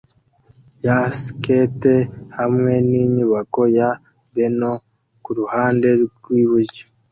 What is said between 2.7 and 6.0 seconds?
ninyubako ya Beno kuruhande